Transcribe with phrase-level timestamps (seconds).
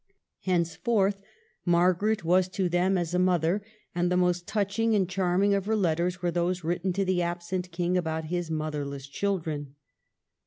[0.39, 1.21] Henceforth
[1.63, 3.63] Margaret was to them as a mother;
[3.93, 7.71] and the most touching and charming of her letters are those written to the absent
[7.71, 9.75] King about his motherless children.